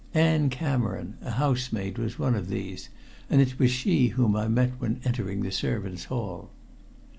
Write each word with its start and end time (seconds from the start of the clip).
Ann 0.15 0.49
Cameron, 0.49 1.17
a 1.21 1.29
housemaid, 1.29 1.99
was 1.99 2.17
one 2.17 2.33
of 2.33 2.47
these, 2.49 2.89
and 3.29 3.39
it 3.39 3.59
was 3.59 3.69
she 3.69 4.07
whom 4.07 4.35
I 4.35 4.47
met 4.47 4.71
when 4.79 4.99
entering 5.03 5.41
by 5.41 5.45
the 5.45 5.51
servants' 5.51 6.05
hall. 6.05 6.49